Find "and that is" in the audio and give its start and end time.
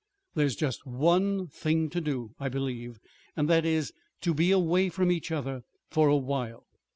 3.37-3.93